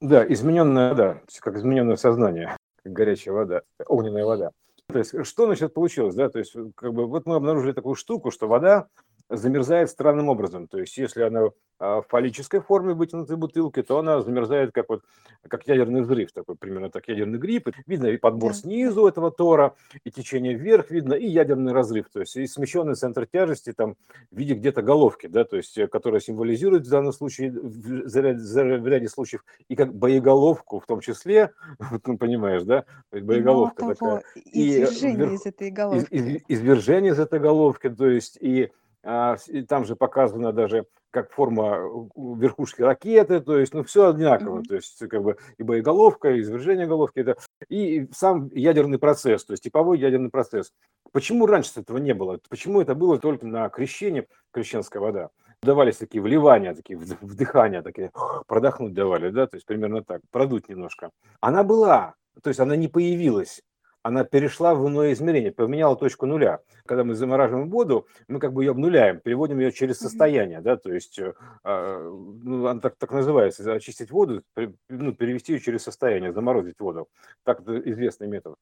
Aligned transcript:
Да, 0.00 0.24
измененная 0.26 0.90
вода, 0.90 1.20
как 1.40 1.56
измененное 1.56 1.96
сознание, 1.96 2.56
как 2.82 2.92
горячая 2.92 3.34
вода, 3.34 3.62
огненная 3.86 4.24
вода. 4.24 4.50
То 4.86 4.98
есть, 4.98 5.14
что, 5.26 5.46
значит, 5.46 5.74
получилось, 5.74 6.14
да, 6.14 6.28
то 6.30 6.38
есть, 6.38 6.54
как 6.74 6.92
бы, 6.94 7.06
вот 7.06 7.26
мы 7.26 7.36
обнаружили 7.36 7.72
такую 7.72 7.94
штуку, 7.94 8.30
что 8.30 8.48
вода 8.48 8.88
замерзает 9.30 9.90
странным 9.90 10.28
образом. 10.28 10.66
То 10.66 10.78
есть, 10.78 10.96
если 10.96 11.22
она 11.22 11.50
а, 11.78 12.02
в 12.02 12.08
фаллической 12.08 12.60
форме 12.60 12.92
вытянутой 12.92 13.36
бутылки, 13.36 13.82
то 13.82 13.98
она 13.98 14.20
замерзает 14.20 14.72
как 14.72 14.88
вот 14.88 15.02
как 15.48 15.66
ядерный 15.66 16.02
взрыв, 16.02 16.32
такой 16.32 16.56
примерно 16.56 16.90
так 16.90 17.08
ядерный 17.08 17.38
гриб. 17.38 17.68
Видно 17.86 18.06
и 18.06 18.18
подбор 18.18 18.52
да. 18.52 18.58
снизу 18.58 19.06
этого 19.06 19.30
тора, 19.30 19.74
и 20.04 20.10
течение 20.10 20.54
вверх 20.54 20.90
видно, 20.90 21.14
и 21.14 21.26
ядерный 21.26 21.72
разрыв. 21.72 22.10
То 22.12 22.20
есть 22.20 22.36
и 22.36 22.46
смещенный 22.46 22.96
центр 22.96 23.26
тяжести 23.26 23.72
там 23.72 23.96
в 24.30 24.36
виде 24.36 24.54
где-то 24.54 24.82
головки, 24.82 25.26
да, 25.26 25.44
то 25.44 25.56
есть 25.56 25.78
э, 25.78 25.86
которая 25.86 26.20
символизирует 26.20 26.86
в 26.86 26.90
данном 26.90 27.12
случае, 27.12 27.52
в 27.52 28.16
ряде, 28.16 28.78
в 28.78 28.86
ряде 28.86 29.08
случаев, 29.08 29.44
и 29.68 29.76
как 29.76 29.94
боеголовку 29.94 30.80
в 30.80 30.86
том 30.86 31.00
числе, 31.00 31.52
ну, 32.04 32.18
понимаешь, 32.18 32.64
да, 32.64 32.84
боеголовка 33.10 33.86
и 33.86 33.88
такая. 33.88 34.22
И 34.34 34.82
извержение 34.82 35.34
из 35.34 35.46
этой 35.46 35.70
головки. 35.70 36.08
Из, 36.10 36.26
из, 36.26 36.42
извержение 36.48 37.12
из 37.12 37.18
этой 37.18 37.40
головки, 37.40 37.88
то 37.88 38.06
есть 38.06 38.36
и 38.40 38.70
там 39.02 39.84
же 39.84 39.96
показано 39.96 40.52
даже 40.52 40.86
как 41.10 41.32
форма 41.32 41.80
верхушки 42.14 42.82
ракеты, 42.82 43.40
то 43.40 43.58
есть, 43.58 43.74
ну, 43.74 43.82
все 43.82 44.10
одинаково, 44.10 44.58
mm-hmm. 44.58 44.68
то 44.68 44.74
есть, 44.76 44.98
как 45.08 45.22
бы 45.22 45.36
и 45.58 45.62
боеголовка, 45.62 46.30
и 46.30 46.40
извержение 46.40 46.86
головки, 46.86 47.18
это, 47.18 47.36
и 47.68 48.08
сам 48.12 48.48
ядерный 48.54 48.98
процесс, 48.98 49.44
то 49.44 49.52
есть 49.52 49.64
типовой 49.64 49.98
ядерный 49.98 50.30
процесс. 50.30 50.72
Почему 51.12 51.46
раньше 51.46 51.80
этого 51.80 51.98
не 51.98 52.14
было? 52.14 52.38
Почему 52.48 52.80
это 52.80 52.94
было 52.94 53.18
только 53.18 53.46
на 53.46 53.68
крещении, 53.68 54.28
крещенская 54.52 55.02
вода? 55.02 55.30
Давались 55.62 55.96
такие 55.96 56.22
вливания, 56.22 56.74
такие 56.74 56.98
вдыхания, 56.98 57.82
такие 57.82 58.12
продохнуть 58.46 58.94
давали, 58.94 59.30
да, 59.30 59.46
то 59.46 59.56
есть 59.56 59.66
примерно 59.66 60.04
так, 60.04 60.20
продуть 60.30 60.68
немножко. 60.68 61.10
Она 61.40 61.64
была, 61.64 62.14
то 62.42 62.48
есть 62.48 62.60
она 62.60 62.76
не 62.76 62.88
появилась 62.88 63.62
она 64.02 64.24
перешла 64.24 64.74
в 64.74 64.88
иное 64.88 65.12
измерение, 65.12 65.52
поменяла 65.52 65.96
точку 65.96 66.26
нуля. 66.26 66.60
Когда 66.86 67.04
мы 67.04 67.14
замораживаем 67.14 67.70
воду, 67.70 68.06
мы 68.28 68.38
как 68.38 68.52
бы 68.52 68.64
ее 68.64 68.70
обнуляем, 68.70 69.20
переводим 69.20 69.58
ее 69.58 69.72
через 69.72 69.98
состояние, 69.98 70.60
да, 70.60 70.76
то 70.76 70.92
есть, 70.92 71.18
э, 71.18 71.34
а, 71.64 72.10
ну, 72.42 72.66
она 72.66 72.80
так, 72.80 72.96
так 72.96 73.12
называется, 73.12 73.72
очистить 73.72 74.10
воду, 74.10 74.42
ну, 74.88 75.12
перевести 75.12 75.52
ее 75.52 75.60
через 75.60 75.82
состояние, 75.82 76.32
заморозить 76.32 76.80
воду. 76.80 77.08
Так 77.44 77.60
это 77.60 77.78
известный 77.90 78.28
метод. 78.28 78.56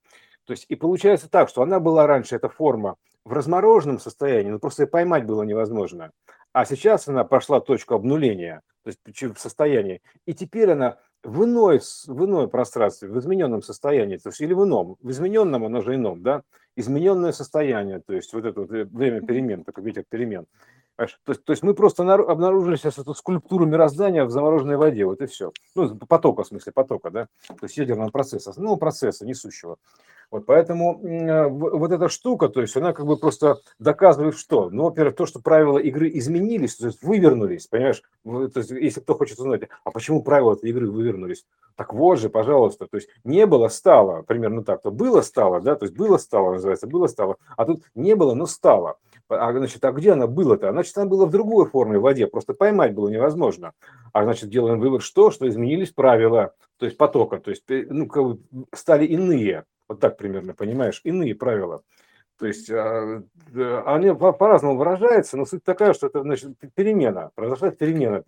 То 0.44 0.52
есть, 0.52 0.66
и 0.68 0.74
получается 0.74 1.30
так, 1.30 1.48
что 1.48 1.62
она 1.62 1.78
была 1.78 2.06
раньше, 2.06 2.34
эта 2.36 2.48
форма, 2.48 2.96
в 3.24 3.32
размороженном 3.32 3.98
состоянии, 3.98 4.50
но 4.50 4.58
просто 4.58 4.82
ее 4.82 4.86
поймать 4.86 5.26
было 5.26 5.42
невозможно. 5.42 6.12
А 6.52 6.64
сейчас 6.64 7.08
она 7.08 7.24
пошла 7.24 7.60
точку 7.60 7.94
обнуления, 7.94 8.62
то 8.82 8.90
есть 8.90 9.36
в 9.36 9.38
состоянии, 9.38 10.00
и 10.26 10.34
теперь 10.34 10.70
она 10.70 10.98
в, 11.28 11.44
иной, 11.44 11.80
в 12.06 12.24
иной 12.24 12.48
пространстве, 12.48 13.08
в 13.08 13.18
измененном 13.18 13.62
состоянии, 13.62 14.16
то 14.16 14.30
есть 14.30 14.40
или 14.40 14.54
в 14.54 14.64
ином, 14.64 14.96
в 15.00 15.10
измененном, 15.10 15.64
оно 15.64 15.80
же 15.82 15.94
ином, 15.94 16.22
да, 16.22 16.42
измененное 16.76 17.32
состояние, 17.32 18.00
то 18.04 18.14
есть 18.14 18.32
вот 18.32 18.44
это 18.44 18.60
вот 18.60 18.70
время 18.70 19.20
перемен, 19.20 19.64
такой 19.64 19.84
ветер 19.84 20.04
перемен. 20.08 20.46
То 20.96 21.04
есть, 21.04 21.44
то 21.44 21.52
есть 21.52 21.62
мы 21.62 21.74
просто 21.74 22.02
обнаружили 22.12 22.74
сейчас 22.74 22.98
эту 22.98 23.14
скульптуру 23.14 23.66
мироздания 23.66 24.24
в 24.24 24.30
замороженной 24.30 24.76
воде, 24.76 25.04
вот 25.04 25.20
и 25.20 25.26
все. 25.26 25.52
Ну, 25.76 25.96
потока, 25.96 26.42
в 26.42 26.48
смысле 26.48 26.72
потока, 26.72 27.10
да, 27.10 27.28
то 27.46 27.62
есть 27.62 27.76
ядерного 27.76 28.10
процесса, 28.10 28.52
ну, 28.56 28.76
процесса 28.76 29.24
несущего. 29.24 29.76
Вот 30.30 30.44
поэтому 30.44 31.00
э, 31.02 31.48
вот 31.48 31.90
эта 31.90 32.10
штука, 32.10 32.50
то 32.50 32.60
есть 32.60 32.76
она 32.76 32.92
как 32.92 33.06
бы 33.06 33.16
просто 33.16 33.60
доказывает 33.78 34.36
что? 34.36 34.68
Ну, 34.68 34.84
во-первых, 34.84 35.16
то, 35.16 35.24
что 35.24 35.40
правила 35.40 35.78
игры 35.78 36.10
изменились, 36.12 36.76
то 36.76 36.86
есть 36.86 37.02
вывернулись, 37.02 37.66
понимаешь? 37.66 38.02
То 38.24 38.50
есть, 38.56 38.70
если 38.70 39.00
кто 39.00 39.14
хочет 39.14 39.38
узнать, 39.38 39.62
а 39.84 39.90
почему 39.90 40.22
правила 40.22 40.52
этой 40.52 40.68
игры 40.68 40.90
вывернулись? 40.90 41.46
Так 41.76 41.94
вот 41.94 42.18
же, 42.18 42.28
пожалуйста, 42.28 42.86
то 42.86 42.96
есть 42.98 43.08
не 43.24 43.46
было, 43.46 43.68
стало, 43.68 44.22
примерно 44.22 44.64
так, 44.64 44.82
то 44.82 44.90
было, 44.90 45.22
стало, 45.22 45.62
да, 45.62 45.76
то 45.76 45.86
есть 45.86 45.96
было, 45.96 46.18
стало, 46.18 46.54
называется, 46.54 46.86
было, 46.86 47.06
стало, 47.06 47.36
а 47.56 47.64
тут 47.64 47.84
не 47.94 48.14
было, 48.14 48.34
но 48.34 48.44
стало. 48.44 48.96
А, 49.30 49.52
значит, 49.52 49.82
а 49.84 49.92
где 49.92 50.12
она 50.12 50.26
была-то? 50.26 50.72
Значит, 50.72 50.96
она 50.98 51.06
была 51.06 51.24
в 51.26 51.30
другой 51.30 51.66
форме 51.66 51.98
в 51.98 52.02
воде, 52.02 52.26
просто 52.26 52.52
поймать 52.52 52.94
было 52.94 53.08
невозможно. 53.08 53.72
А 54.12 54.24
значит, 54.24 54.50
делаем 54.50 54.80
вывод, 54.80 55.02
что? 55.02 55.30
Что 55.30 55.48
изменились 55.48 55.90
правила, 55.90 56.52
то 56.78 56.86
есть 56.86 56.98
потока, 56.98 57.38
то 57.38 57.50
есть 57.50 57.64
ну, 57.68 58.06
как 58.06 58.24
бы 58.24 58.38
стали 58.74 59.06
иные. 59.06 59.64
Вот 59.88 60.00
так 60.00 60.16
примерно, 60.16 60.54
понимаешь, 60.54 61.00
иные 61.04 61.34
правила. 61.34 61.82
То 62.38 62.46
есть 62.46 62.70
а, 62.70 63.22
они 63.86 64.14
по-разному 64.14 64.76
выражаются, 64.76 65.36
но 65.36 65.44
суть 65.44 65.64
такая, 65.64 65.92
что 65.92 66.06
это 66.06 66.22
значит 66.22 66.56
перемена, 66.74 67.30
произошла 67.34 67.70
перемена, 67.70 68.22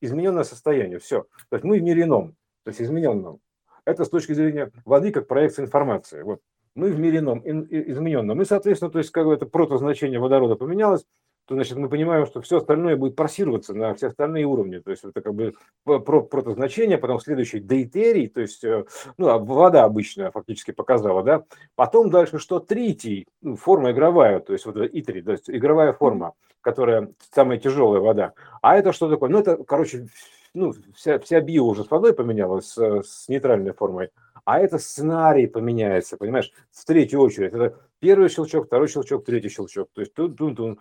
измененное 0.00 0.44
состояние, 0.44 0.98
все. 0.98 1.26
То 1.50 1.56
есть 1.56 1.64
мы 1.64 1.78
в 1.78 1.82
мире 1.82 2.04
ином, 2.04 2.34
то 2.64 2.70
есть 2.70 2.80
измененном. 2.80 3.40
Это 3.84 4.04
с 4.04 4.08
точки 4.08 4.32
зрения 4.32 4.70
воды 4.84 5.10
как 5.10 5.26
проекция 5.26 5.66
информации. 5.66 6.22
Вот. 6.22 6.40
Мы 6.74 6.90
в 6.90 6.98
мире 6.98 7.18
ином, 7.18 7.42
измененном. 7.44 8.40
И, 8.40 8.46
соответственно, 8.46 8.90
то 8.90 8.98
есть 8.98 9.10
как 9.10 9.26
бы 9.26 9.34
это 9.34 9.44
протозначение 9.44 10.18
водорода 10.18 10.54
поменялось, 10.54 11.04
то 11.46 11.54
значит 11.54 11.76
мы 11.76 11.88
понимаем, 11.88 12.26
что 12.26 12.40
все 12.40 12.58
остальное 12.58 12.96
будет 12.96 13.16
просироваться 13.16 13.74
на 13.74 13.94
все 13.94 14.08
остальные 14.08 14.46
уровни. 14.46 14.78
То 14.78 14.90
есть 14.90 15.04
это 15.04 15.20
как 15.20 15.34
бы 15.34 15.54
про 15.84 16.22
протозначение, 16.22 16.98
потом 16.98 17.20
следующий 17.20 17.60
дейтерий, 17.60 18.28
то 18.28 18.40
есть 18.40 18.62
э, 18.64 18.84
ну, 19.18 19.28
а 19.28 19.38
вода 19.38 19.84
обычная 19.84 20.30
фактически 20.30 20.70
показала, 20.70 21.22
да. 21.22 21.44
Потом 21.74 22.10
дальше 22.10 22.38
что 22.38 22.60
третий, 22.60 23.26
ну, 23.40 23.56
форма 23.56 23.90
игровая, 23.90 24.40
то 24.40 24.52
есть 24.52 24.66
вот 24.66 24.76
итри, 24.76 25.22
то 25.22 25.32
есть 25.32 25.50
игровая 25.50 25.92
форма, 25.92 26.32
которая 26.60 27.10
самая 27.34 27.58
тяжелая 27.58 28.00
вода. 28.00 28.32
А 28.60 28.76
это 28.76 28.92
что 28.92 29.08
такое? 29.08 29.30
Ну 29.30 29.40
это, 29.40 29.62
короче, 29.64 30.06
ну, 30.54 30.72
вся, 30.94 31.18
вся 31.18 31.40
био 31.40 31.64
уже 31.64 31.84
с 31.84 31.90
водой 31.90 32.14
поменялась, 32.14 32.66
с, 32.66 33.02
с 33.02 33.28
нейтральной 33.28 33.72
формой 33.72 34.10
а 34.44 34.58
это 34.58 34.78
сценарий 34.78 35.46
поменяется, 35.46 36.16
понимаешь, 36.16 36.50
в 36.72 36.84
третью 36.84 37.20
очередь. 37.20 37.52
Это 37.52 37.78
первый 38.02 38.28
щелчок, 38.28 38.66
второй 38.66 38.88
щелчок, 38.88 39.24
третий 39.24 39.48
щелчок. 39.48 39.88
То 39.94 40.00
есть 40.00 40.12
тут, 40.12 40.36
тут, 40.36 40.56
тут 40.56 40.80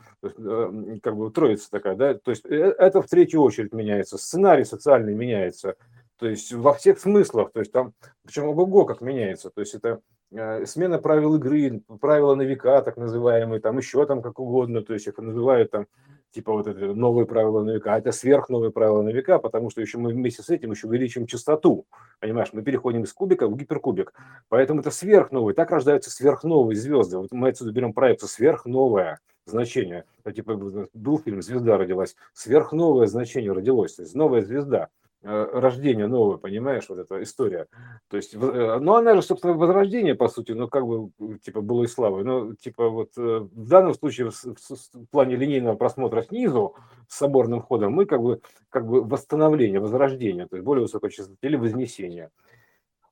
как 1.04 1.16
бы 1.16 1.30
троица 1.32 1.70
такая, 1.70 1.96
да, 1.96 2.16
то 2.16 2.32
есть 2.32 2.44
э, 2.48 2.74
это 2.80 3.04
в 3.04 3.08
третью 3.08 3.44
очередь 3.44 3.74
меняется, 3.74 4.18
сценарий 4.18 4.66
социальный 4.66 5.14
меняется, 5.14 5.76
то 6.18 6.28
есть 6.28 6.52
во 6.52 6.74
всех 6.74 7.00
смыслах, 7.00 7.52
то 7.52 7.60
есть 7.60 7.72
там, 7.72 7.94
причем 8.26 8.46
ого-го 8.46 8.86
как 8.86 9.02
меняется, 9.02 9.52
то 9.52 9.62
есть 9.62 9.76
это 9.76 10.02
э, 10.32 10.66
смена 10.66 10.98
правил 10.98 11.36
игры, 11.36 11.84
правила 12.00 12.34
на 12.34 12.42
века, 12.42 12.82
так 12.82 12.98
называемые, 12.98 13.62
там 13.62 13.78
еще 13.78 14.04
там 14.08 14.24
как 14.24 14.40
угодно, 14.40 14.82
то 14.82 14.94
есть 14.94 15.06
их 15.06 15.20
называют 15.20 15.70
там 15.70 15.86
типа 16.32 16.54
вот 16.54 16.68
это 16.68 16.94
новые 16.94 17.26
правила 17.26 17.64
на 17.64 17.72
века, 17.72 17.94
а 17.94 18.00
это 18.00 18.12
сверхновые 18.12 18.72
правила 18.72 19.02
на 19.02 19.10
века, 19.10 19.40
потому 19.40 19.70
что 19.70 19.82
еще 19.82 19.98
мы 19.98 20.12
вместе 20.12 20.42
с 20.42 20.50
этим 20.50 20.72
еще 20.72 20.88
увеличим 20.88 21.28
частоту, 21.28 21.86
понимаешь, 22.20 22.50
мы 22.54 22.62
переходим 22.62 23.04
из 23.04 23.14
кубика 23.14 23.48
в 23.48 23.56
гиперкубик, 23.56 24.14
поэтому 24.50 24.82
это 24.82 24.92
сверхновые, 24.92 25.54
так 25.54 25.72
рождаются 25.72 26.10
сверхновые 26.10 26.76
звезды, 26.76 27.18
вот 27.18 27.32
мы 27.32 27.50
отсюда 27.50 27.72
берем 27.72 27.94
проекцию 27.94 28.30
сверхновая, 28.30 29.20
значение, 29.46 30.06
типа 30.36 30.56
был 30.94 31.20
фильм 31.20 31.42
«Звезда 31.42 31.78
родилась», 31.78 32.16
сверхновое 32.34 33.08
значение 33.08 33.52
родилось, 33.52 33.96
то 33.96 34.04
есть 34.04 34.16
новая 34.16 34.44
звезда– 34.44 34.88
рождение 35.24 36.08
новое, 36.08 36.38
понимаешь, 36.38 36.86
вот 36.90 36.98
эта 36.98 37.22
история. 37.22 37.68
То 38.10 38.18
есть, 38.18 38.34
э, 38.34 38.38
ну, 38.82 38.96
она 38.96 39.16
же, 39.16 39.22
собственно, 39.22 39.54
возрождение, 39.54 40.16
по 40.16 40.28
сути, 40.28 40.54
ну, 40.54 40.68
как 40.68 40.86
бы, 40.86 41.12
типа, 41.44 41.62
было 41.62 41.84
и 41.84 41.88
славы. 41.88 42.24
Ну, 42.24 42.56
типа, 42.56 42.90
вот 42.90 43.10
э, 43.18 43.48
в 43.52 43.68
данном 43.68 43.94
случае, 43.94 44.32
в, 44.32 44.34
в 44.34 45.06
плане 45.12 45.36
линейного 45.36 45.76
просмотра 45.76 46.24
снизу, 46.24 46.76
с 47.08 47.18
соборным 47.18 47.62
ходом, 47.62 47.94
мы 47.94 48.06
как 48.06 48.22
бы, 48.22 48.42
как 48.70 48.88
бы 48.88 49.04
восстановление, 49.04 49.80
возрождение, 49.80 50.48
то 50.48 50.56
есть 50.56 50.66
более 50.66 50.84
высокой 50.84 51.12
частоты 51.12 51.48
или 51.48 51.56
вознесение. 51.56 52.32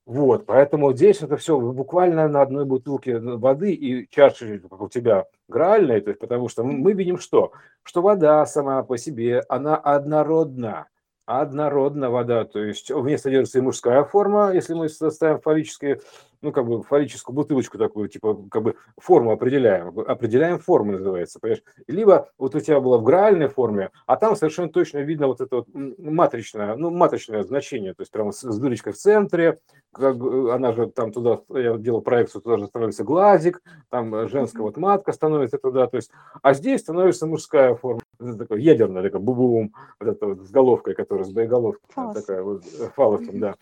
Вот, 0.05 0.47
поэтому 0.47 0.91
здесь 0.93 1.21
это 1.21 1.37
все 1.37 1.59
буквально 1.59 2.27
на 2.27 2.41
одной 2.41 2.65
бутылке 2.65 3.19
воды 3.19 3.73
и 3.73 4.09
чаши, 4.09 4.57
как 4.57 4.81
у 4.81 4.89
тебя, 4.89 5.25
граальной, 5.47 6.01
то 6.01 6.09
есть, 6.09 6.19
потому 6.19 6.49
что 6.49 6.63
мы 6.63 6.93
видим 6.93 7.19
что? 7.19 7.51
Что 7.83 8.01
вода 8.01 8.43
сама 8.47 8.81
по 8.81 8.97
себе, 8.97 9.43
она 9.47 9.75
однородна 9.75 10.87
однородна 11.29 12.09
вода, 12.09 12.43
то 12.43 12.59
есть 12.59 12.89
в 12.89 13.05
ней 13.05 13.19
содержится 13.19 13.59
и 13.59 13.61
мужская 13.61 14.03
форма, 14.03 14.51
если 14.51 14.73
мы 14.73 14.89
составим 14.89 15.39
фаллические, 15.39 16.01
ну, 16.41 16.51
как 16.51 16.65
бы 16.65 16.81
фаллическую 16.81 17.35
бутылочку 17.35 17.77
такую, 17.77 18.09
типа, 18.09 18.35
как 18.49 18.63
бы 18.63 18.75
форму 18.97 19.31
определяем, 19.31 19.89
определяем 19.99 20.57
форму 20.57 20.93
называется, 20.93 21.39
понимаешь? 21.39 21.61
Либо 21.85 22.31
вот 22.39 22.55
у 22.55 22.59
тебя 22.59 22.79
было 22.79 22.97
в 22.97 23.03
граальной 23.03 23.47
форме, 23.47 23.91
а 24.07 24.15
там 24.15 24.35
совершенно 24.35 24.69
точно 24.69 24.99
видно 24.99 25.27
вот 25.27 25.39
это 25.39 25.57
вот 25.57 25.67
матричное, 25.71 26.75
ну, 26.75 26.89
матричное 26.89 27.43
значение, 27.43 27.93
то 27.93 28.01
есть 28.01 28.11
прямо 28.11 28.31
с, 28.31 28.41
с 28.41 28.57
дырочкой 28.57 28.93
в 28.93 28.97
центре, 28.97 29.59
как, 29.93 30.15
она 30.15 30.71
же 30.73 30.87
там 30.87 31.11
туда, 31.11 31.41
я 31.49 31.77
делал 31.77 32.01
проекцию, 32.01 32.41
туда 32.41 32.57
же 32.57 32.65
становится 32.65 33.03
глазик, 33.03 33.61
там 33.89 34.27
женская 34.29 34.63
вот 34.63 34.77
матка 34.77 35.13
становится 35.13 35.59
туда, 35.59 35.85
то 35.85 35.97
есть, 35.97 36.09
а 36.41 36.55
здесь 36.55 36.81
становится 36.81 37.27
мужская 37.27 37.75
форма 37.75 38.01
такой 38.19 38.61
ядерная, 38.61 39.03
такая 39.03 39.21
бу-бум, 39.21 39.73
вот 39.99 40.09
эта 40.09 40.25
вот 40.25 40.47
с 40.47 40.51
головкой, 40.51 40.93
которая 40.93 41.25
с 41.25 41.31
боеголовкой, 41.31 41.89
Фалос. 41.93 42.21
такая 42.21 42.43
вот 42.43 42.63
э, 42.79 42.89
фалосом, 42.95 43.39
да. 43.39 43.55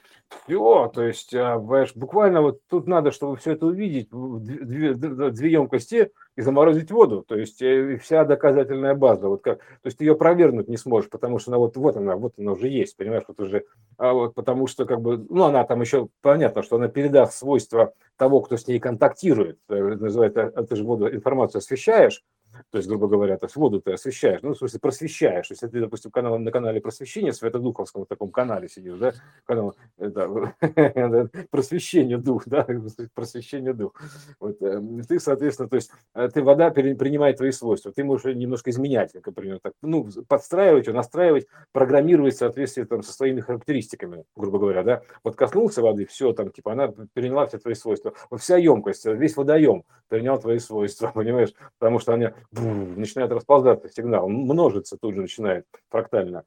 Все, 0.45 0.91
то 0.93 1.03
есть, 1.03 1.33
а, 1.33 1.57
буквально 1.95 2.41
вот 2.41 2.59
тут 2.69 2.87
надо, 2.87 3.11
чтобы 3.11 3.37
все 3.37 3.53
это 3.53 3.65
увидеть, 3.67 4.09
две, 4.11 4.93
две 4.93 5.51
емкости, 5.51 6.11
и 6.37 6.41
заморозить 6.41 6.91
воду. 6.91 7.25
То 7.27 7.35
есть 7.35 7.61
э, 7.61 7.97
вся 7.97 8.23
доказательная 8.23 8.93
база, 8.93 9.27
вот 9.27 9.41
как, 9.41 9.57
то 9.57 9.85
есть 9.85 9.97
ты 9.97 10.05
ее 10.05 10.15
провернуть 10.15 10.67
не 10.67 10.77
сможешь, 10.77 11.09
потому 11.09 11.39
что 11.39 11.51
она 11.51 11.57
вот, 11.57 11.75
вот 11.75 11.97
она, 11.97 12.15
вот 12.15 12.33
она 12.37 12.51
уже 12.51 12.67
есть, 12.67 12.95
понимаешь, 12.95 13.23
вот 13.27 13.39
уже, 13.39 13.63
а 13.97 14.13
вот 14.13 14.35
потому 14.35 14.67
что 14.67 14.85
как 14.85 15.01
бы, 15.01 15.17
ну 15.29 15.43
она 15.43 15.63
там 15.63 15.81
еще, 15.81 16.09
понятно, 16.21 16.61
что 16.61 16.75
она 16.75 16.87
передаст 16.87 17.33
свойства 17.33 17.93
того, 18.17 18.41
кто 18.41 18.55
с 18.55 18.67
ней 18.67 18.79
контактирует, 18.79 19.57
э, 19.67 19.75
называется, 19.75 20.53
это 20.55 20.75
же 20.75 20.83
воду 20.83 21.09
информацию 21.09 21.59
освещаешь, 21.59 22.23
то 22.71 22.77
есть, 22.77 22.87
грубо 22.87 23.07
говоря, 23.07 23.37
то 23.37 23.45
есть 23.45 23.55
воду 23.55 23.81
ты 23.81 23.93
освещаешь, 23.93 24.41
ну, 24.41 24.53
в 24.53 24.57
смысле, 24.57 24.79
просвещаешь. 24.79 25.49
Если 25.49 25.67
ты, 25.67 25.79
допустим, 25.79 26.11
канал, 26.11 26.37
на 26.39 26.51
канале 26.51 26.81
просвещения, 26.81 27.33
Светодуховском 27.33 28.05
таком 28.05 28.31
канале 28.31 28.67
сидишь, 28.67 28.97
да, 28.97 29.13
канал, 29.45 29.75
это, 29.97 30.51
просвещение 31.49 32.17
дух, 32.17 32.43
да, 32.45 32.67
просвещение 33.13 33.73
дух. 33.73 33.93
Вот, 34.39 34.61
э, 34.61 34.81
ты, 35.07 35.19
соответственно, 35.19 35.69
то 35.69 35.75
есть, 35.75 35.91
э, 36.13 36.29
ты 36.33 36.43
вода 36.43 36.69
принимает 36.71 37.37
твои 37.37 37.51
свойства, 37.51 37.91
ты 37.91 38.03
можешь 38.03 38.35
немножко 38.35 38.69
изменять, 38.71 39.13
например, 39.13 39.59
так, 39.61 39.73
ну, 39.81 40.07
подстраивать 40.27 40.87
настраивать, 40.97 41.47
программировать 41.71 42.35
в 42.35 42.37
соответствии 42.37 42.83
там, 42.83 43.03
со 43.03 43.13
своими 43.13 43.39
характеристиками, 43.39 44.25
грубо 44.35 44.59
говоря, 44.59 44.83
да. 44.83 45.01
Вот 45.23 45.35
коснулся 45.35 45.81
воды, 45.81 46.05
все, 46.05 46.33
там, 46.33 46.51
типа, 46.51 46.73
она 46.73 46.89
приняла 47.13 47.45
все 47.45 47.57
твои 47.57 47.75
свойства. 47.75 48.13
Вот 48.29 48.41
вся 48.41 48.57
емкость, 48.57 49.05
весь 49.05 49.37
водоем 49.37 49.83
принял 50.07 50.39
твои 50.39 50.59
свойства, 50.59 51.11
понимаешь, 51.13 51.53
потому 51.79 51.99
что 51.99 52.13
они 52.13 52.29
начинает 52.51 53.31
расползаться 53.31 53.89
сигнал, 53.89 54.29
множится 54.29 54.97
тут 54.97 55.15
же 55.15 55.21
начинает 55.21 55.65
фрактально. 55.89 56.43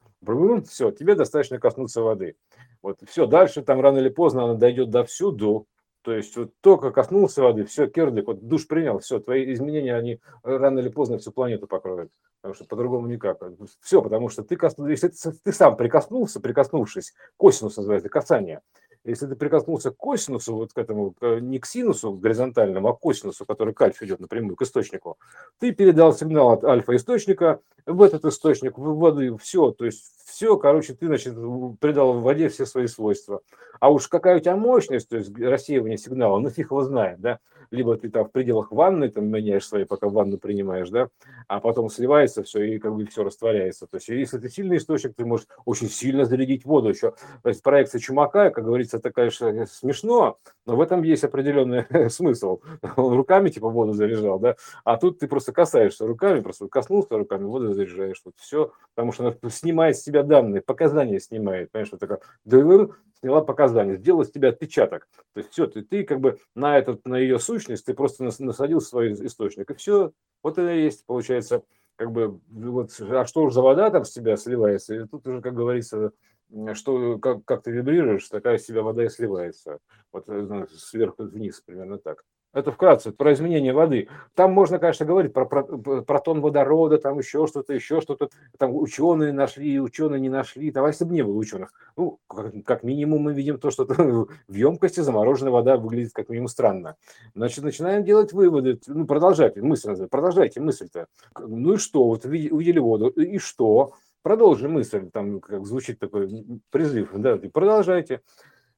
Все, 0.68 0.90
тебе 0.90 1.14
достаточно 1.14 1.58
коснуться 1.58 2.02
воды. 2.02 2.36
Вот 2.82 3.00
все, 3.08 3.26
дальше 3.26 3.62
там 3.62 3.80
рано 3.80 3.98
или 3.98 4.08
поздно 4.08 4.44
она 4.44 4.54
дойдет 4.54 4.90
до 4.90 5.04
всюду, 5.04 5.66
то 6.02 6.12
есть 6.14 6.34
вот 6.36 6.52
только 6.62 6.92
коснулся 6.92 7.42
воды, 7.42 7.64
все, 7.64 7.86
керлик, 7.86 8.26
вот 8.26 8.46
душ 8.46 8.66
принял, 8.66 9.00
все, 9.00 9.20
твои 9.20 9.52
изменения, 9.52 9.94
они 9.94 10.20
рано 10.42 10.78
или 10.78 10.88
поздно 10.88 11.18
всю 11.18 11.30
планету 11.30 11.66
покроют. 11.66 12.10
Потому 12.40 12.54
что 12.54 12.64
по-другому 12.64 13.06
никак. 13.06 13.42
Все, 13.80 14.00
потому 14.00 14.30
что 14.30 14.42
ты, 14.42 14.56
коснулся, 14.56 15.10
ты 15.44 15.52
сам 15.52 15.76
прикоснулся, 15.76 16.40
прикоснувшись, 16.40 17.12
косинус 17.36 17.76
называется, 17.76 18.08
касание, 18.08 18.62
если 19.04 19.26
ты 19.26 19.34
прикоснулся 19.34 19.90
к 19.90 19.96
косинусу, 19.96 20.54
вот 20.54 20.72
к 20.72 20.78
этому, 20.78 21.14
не 21.20 21.58
к 21.58 21.66
синусу 21.66 22.12
горизонтальному, 22.12 22.88
а 22.88 22.94
к 22.94 23.00
косинусу, 23.00 23.46
который 23.46 23.74
к 23.74 23.80
альфа 23.80 24.04
идет 24.04 24.20
напрямую, 24.20 24.56
к 24.56 24.62
источнику, 24.62 25.18
ты 25.58 25.72
передал 25.72 26.12
сигнал 26.12 26.50
от 26.50 26.64
альфа-источника 26.64 27.60
в 27.86 28.02
этот 28.02 28.24
источник, 28.24 28.76
в 28.76 28.98
воды, 28.98 29.36
все, 29.38 29.70
то 29.70 29.84
есть 29.84 30.12
все, 30.26 30.56
короче, 30.56 30.94
ты, 30.94 31.06
значит, 31.06 31.34
придал 31.80 32.14
в 32.14 32.22
воде 32.22 32.48
все 32.48 32.66
свои 32.66 32.86
свойства. 32.86 33.40
А 33.80 33.90
уж 33.90 34.08
какая 34.08 34.36
у 34.36 34.40
тебя 34.40 34.56
мощность, 34.56 35.08
то 35.08 35.16
есть 35.16 35.36
рассеивание 35.38 35.96
сигнала, 35.96 36.38
ну 36.38 36.50
фиг 36.50 36.70
его 36.70 36.84
знает, 36.84 37.20
да, 37.20 37.38
либо 37.70 37.96
ты 37.96 38.10
там 38.10 38.26
в 38.26 38.32
пределах 38.32 38.72
ванны 38.72 39.08
там 39.08 39.26
меняешь 39.26 39.66
свои, 39.66 39.84
пока 39.84 40.08
ванну 40.08 40.38
принимаешь, 40.38 40.90
да, 40.90 41.08
а 41.48 41.60
потом 41.60 41.88
сливается 41.88 42.42
все 42.42 42.62
и 42.62 42.78
как 42.78 42.94
бы 42.94 43.06
все 43.06 43.24
растворяется. 43.24 43.86
То 43.86 43.96
есть 43.96 44.08
если 44.08 44.38
ты 44.38 44.48
сильный 44.48 44.76
источник, 44.76 45.14
ты 45.14 45.24
можешь 45.24 45.46
очень 45.64 45.88
сильно 45.88 46.24
зарядить 46.24 46.64
воду 46.64 46.88
еще. 46.88 47.14
То 47.42 47.48
есть 47.48 47.62
проекция 47.62 48.00
Чумака, 48.00 48.50
как 48.50 48.64
говорится, 48.64 48.89
это, 48.94 49.10
конечно, 49.10 49.66
смешно, 49.66 50.38
но 50.66 50.76
в 50.76 50.80
этом 50.80 51.02
есть 51.02 51.24
определенный 51.24 51.86
смысл. 52.10 52.60
Он 52.96 53.14
руками 53.14 53.48
типа 53.50 53.68
воду 53.68 53.92
заряжал, 53.92 54.38
да, 54.38 54.56
а 54.84 54.96
тут 54.96 55.18
ты 55.18 55.28
просто 55.28 55.52
касаешься 55.52 56.06
руками, 56.06 56.40
просто 56.40 56.68
коснулся 56.68 57.16
руками, 57.16 57.44
воду 57.44 57.72
заряжаешь, 57.72 58.20
вот 58.24 58.34
все, 58.38 58.72
потому 58.94 59.12
что 59.12 59.26
она 59.26 59.50
снимает 59.50 59.96
с 59.96 60.02
себя 60.02 60.22
данные, 60.22 60.62
показания 60.62 61.20
снимает, 61.20 61.70
понимаешь, 61.70 61.92
вот 61.92 62.00
такая, 62.00 62.20
сняла 63.20 63.42
показания, 63.42 63.96
сделала 63.96 64.24
с 64.24 64.30
тебя 64.30 64.48
отпечаток. 64.48 65.08
То 65.34 65.40
есть 65.40 65.52
все, 65.52 65.66
ты, 65.66 65.82
ты 65.82 66.04
как 66.04 66.20
бы 66.20 66.38
на, 66.54 66.78
этот, 66.78 67.06
на 67.06 67.16
ее 67.16 67.38
сущность, 67.38 67.84
ты 67.86 67.94
просто 67.94 68.24
насадил 68.24 68.80
свой 68.80 69.12
источник, 69.12 69.70
и 69.70 69.74
все, 69.74 70.12
вот 70.42 70.58
это 70.58 70.72
и 70.72 70.82
есть, 70.82 71.04
получается, 71.06 71.62
как 71.96 72.12
бы, 72.12 72.40
вот, 72.48 72.90
а 72.98 73.26
что 73.26 73.42
уж 73.42 73.52
за 73.52 73.60
вода 73.60 73.90
там 73.90 74.04
с 74.04 74.10
тебя 74.10 74.36
сливается, 74.36 74.94
и 74.94 75.06
тут 75.06 75.26
уже, 75.26 75.42
как 75.42 75.54
говорится, 75.54 76.12
что, 76.74 77.18
как, 77.18 77.44
как 77.44 77.62
ты 77.62 77.70
вибрируешь, 77.70 78.28
такая 78.28 78.58
с 78.58 78.66
тебя 78.66 78.82
вода 78.82 79.04
и 79.04 79.08
сливается. 79.08 79.78
Вот 80.12 80.28
э, 80.28 80.66
сверху 80.72 81.24
вниз, 81.24 81.60
примерно 81.60 81.98
так. 81.98 82.24
Это 82.52 82.72
вкратце 82.72 83.12
про 83.12 83.32
изменение 83.32 83.72
воды. 83.72 84.08
Там 84.34 84.52
можно, 84.52 84.80
конечно, 84.80 85.06
говорить 85.06 85.32
про, 85.32 85.46
про 85.46 85.62
протон 86.02 86.40
водорода, 86.40 86.98
там 86.98 87.18
еще 87.18 87.46
что-то, 87.46 87.72
еще 87.72 88.00
что-то. 88.00 88.28
Там 88.58 88.74
ученые 88.74 89.32
нашли, 89.32 89.80
ученые 89.80 90.20
не 90.20 90.28
нашли. 90.28 90.72
Давай, 90.72 90.90
если 90.90 91.04
бы 91.04 91.14
не 91.14 91.22
было 91.22 91.36
ученых. 91.36 91.72
Ну, 91.96 92.18
как, 92.26 92.52
как 92.64 92.82
минимум 92.82 93.22
мы 93.22 93.34
видим 93.34 93.58
то, 93.58 93.70
что 93.70 93.84
в 94.48 94.52
емкости 94.52 94.98
замороженная 94.98 95.52
вода 95.52 95.76
выглядит 95.76 96.12
как 96.12 96.28
минимум 96.28 96.48
странно. 96.48 96.96
Значит, 97.36 97.62
начинаем 97.62 98.02
делать 98.02 98.32
выводы. 98.32 98.80
Ну, 98.88 99.06
продолжайте 99.06 99.62
мысль, 99.62 100.08
продолжайте 100.08 100.60
мысль-то. 100.60 101.06
Ну 101.38 101.74
и 101.74 101.76
что? 101.76 102.04
Вот 102.04 102.24
увидели 102.24 102.80
воду, 102.80 103.08
и 103.10 103.38
что? 103.38 103.94
Продолжим 104.22 104.72
мысль, 104.72 105.10
там 105.10 105.40
как 105.40 105.64
звучит 105.66 105.98
такой 105.98 106.28
призыв, 106.70 107.10
да, 107.14 107.38
продолжайте 107.52 108.20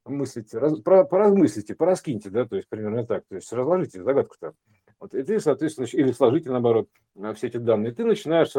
мыслите, 0.04 0.58
раз, 0.58 0.78
про, 0.80 1.04
поразмыслите, 1.04 1.74
пораскиньте, 1.74 2.30
да, 2.30 2.44
то 2.44 2.56
есть 2.56 2.68
примерно 2.68 3.06
так, 3.06 3.24
то 3.28 3.36
есть 3.36 3.52
разложите 3.52 4.02
загадку-то. 4.02 4.54
Вот, 5.02 5.14
и 5.14 5.22
ты, 5.24 5.40
соответственно, 5.40 5.86
или 5.92 6.12
сложите, 6.12 6.48
наоборот, 6.50 6.88
все 7.34 7.48
эти 7.48 7.56
данные. 7.56 7.92
Ты 7.92 8.04
начинаешь 8.04 8.50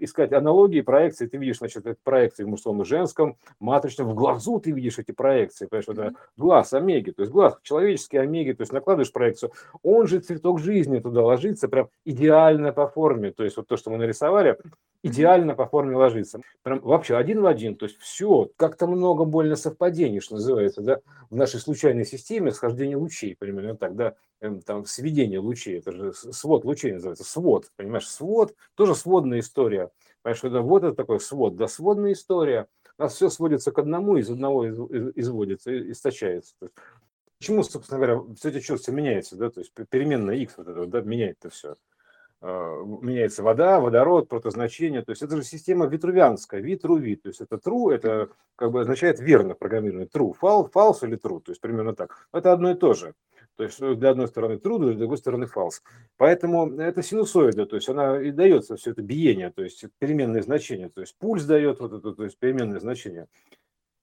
искать 0.00 0.32
аналогии, 0.32 0.80
проекции. 0.80 1.26
Ты 1.26 1.38
видишь, 1.38 1.58
значит, 1.58 1.86
это 1.86 1.98
проекции 2.04 2.44
в 2.44 2.48
мужском 2.48 2.80
и 2.80 2.84
женском, 2.84 3.36
матричном. 3.58 4.08
В 4.08 4.14
глазу 4.14 4.60
ты 4.60 4.70
видишь 4.70 5.00
эти 5.00 5.10
проекции. 5.10 5.66
Понимаешь, 5.66 5.88
это 5.88 6.14
глаз 6.36 6.72
омеги, 6.72 7.10
то 7.10 7.22
есть 7.22 7.32
глаз 7.32 7.58
человеческий 7.64 8.18
омеги, 8.18 8.52
то 8.52 8.62
есть 8.62 8.72
накладываешь 8.72 9.12
проекцию. 9.12 9.50
Он 9.82 10.06
же 10.06 10.20
цветок 10.20 10.60
жизни 10.60 11.00
туда 11.00 11.22
ложится 11.24 11.66
прям 11.66 11.88
идеально 12.04 12.72
по 12.72 12.86
форме. 12.86 13.32
То 13.32 13.42
есть 13.42 13.56
вот 13.56 13.66
то, 13.66 13.76
что 13.76 13.90
мы 13.90 13.98
нарисовали, 13.98 14.56
идеально 15.02 15.54
по 15.54 15.66
форме 15.66 15.96
ложится. 15.96 16.40
Прям 16.62 16.80
вообще 16.80 17.16
один 17.16 17.40
в 17.40 17.46
один. 17.46 17.76
То 17.76 17.86
есть 17.86 17.98
все, 17.98 18.50
как-то 18.56 18.86
много 18.86 19.24
больно 19.24 19.56
совпадений, 19.56 20.20
что 20.20 20.34
называется, 20.34 20.82
да, 20.82 21.00
в 21.30 21.36
нашей 21.36 21.60
случайной 21.60 22.04
системе 22.04 22.52
схождение 22.52 22.96
лучей, 22.96 23.36
примерно 23.36 23.76
так, 23.76 23.94
да, 23.96 24.14
эм, 24.40 24.60
там 24.62 24.84
сведение 24.84 25.38
лучей, 25.38 25.78
это 25.78 25.92
же 25.92 26.12
свод 26.12 26.64
лучей 26.64 26.92
называется, 26.92 27.24
свод, 27.24 27.70
понимаешь, 27.76 28.08
свод, 28.08 28.54
тоже 28.74 28.94
сводная 28.94 29.40
история. 29.40 29.90
Понимаешь, 30.22 30.44
это, 30.44 30.60
вот 30.60 30.84
это 30.84 30.94
такой 30.94 31.20
свод, 31.20 31.56
да, 31.56 31.68
сводная 31.68 32.12
история. 32.12 32.66
У 32.98 33.02
нас 33.02 33.14
все 33.14 33.30
сводится 33.30 33.70
к 33.70 33.78
одному, 33.78 34.16
из 34.16 34.28
одного 34.28 34.68
изводится, 34.68 35.90
источается. 35.92 36.54
То 36.58 36.66
есть, 36.66 36.74
почему, 37.38 37.62
собственно 37.62 37.98
говоря, 37.98 38.20
все 38.36 38.48
эти 38.50 38.60
чувства 38.60 38.90
меняются, 38.90 39.36
да, 39.36 39.50
то 39.50 39.60
есть 39.60 39.72
переменная 39.88 40.34
x 40.36 40.54
вот 40.56 40.66
это, 40.66 40.86
да, 40.86 41.00
меняет 41.02 41.38
это 41.38 41.50
все. 41.50 41.76
А, 42.40 42.82
меняется 43.02 43.42
вода, 43.42 43.80
водород, 43.80 44.28
протозначение. 44.28 45.02
То 45.02 45.10
есть 45.10 45.22
это 45.22 45.36
же 45.36 45.42
система 45.42 45.86
витрувианская, 45.86 46.60
витруви. 46.60 47.16
То 47.16 47.28
есть 47.28 47.40
это 47.40 47.56
true, 47.56 47.92
это 47.92 48.30
как 48.56 48.70
бы 48.70 48.80
означает 48.80 49.18
верно 49.20 49.54
программирование. 49.54 50.08
True, 50.08 50.34
false, 50.40 50.70
false 50.72 50.98
или 51.02 51.16
true. 51.16 51.40
То 51.40 51.50
есть 51.50 51.60
примерно 51.60 51.94
так. 51.94 52.28
Это 52.32 52.52
одно 52.52 52.70
и 52.70 52.74
то 52.74 52.94
же. 52.94 53.14
То 53.56 53.64
есть 53.64 53.80
для 53.80 54.10
одной 54.10 54.28
стороны 54.28 54.52
true, 54.54 54.78
для 54.78 54.94
другой 54.94 55.18
стороны 55.18 55.48
false. 55.52 55.82
Поэтому 56.16 56.78
это 56.78 57.02
синусоида, 57.02 57.66
то 57.66 57.74
есть 57.74 57.88
она 57.88 58.22
и 58.22 58.30
дается 58.30 58.76
все 58.76 58.92
это 58.92 59.02
биение, 59.02 59.50
то 59.50 59.64
есть 59.64 59.84
переменные 59.98 60.44
значения. 60.44 60.88
То 60.90 61.00
есть 61.00 61.16
пульс 61.18 61.44
дает 61.44 61.80
вот 61.80 61.92
это, 61.92 62.12
то 62.12 62.22
есть 62.22 62.38
переменные 62.38 62.78
значения. 62.78 63.26